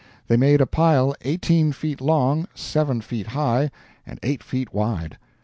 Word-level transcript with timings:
They 0.27 0.35
made 0.35 0.61
a 0.61 0.65
pile 0.65 1.13
eighteen 1.21 1.73
feet 1.73 2.01
long, 2.01 2.47
seven 2.55 3.01
feet 3.01 3.27
high, 3.37 3.69
and 4.03 4.17
eight 4.23 4.41
feet 4.41 4.73
wide. 4.73 5.19